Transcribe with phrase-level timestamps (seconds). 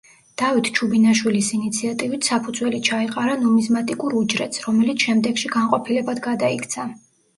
[0.41, 6.89] დავით ჩუბინაშვილის ინიციატივით საფუძველი ჩაეყარა ნუმიზმატიკურ უჯრედს, რომელიც შემდეგში განყოფილებად გადაიქცა.